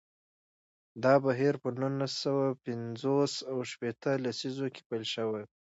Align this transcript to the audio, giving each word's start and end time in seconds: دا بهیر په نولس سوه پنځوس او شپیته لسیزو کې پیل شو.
دا 1.03 1.13
بهیر 1.25 1.53
په 1.63 1.69
نولس 1.79 2.13
سوه 2.23 2.45
پنځوس 2.65 3.33
او 3.51 3.57
شپیته 3.71 4.11
لسیزو 4.23 4.67
کې 4.73 4.81
پیل 4.89 5.03
شو. 5.13 5.29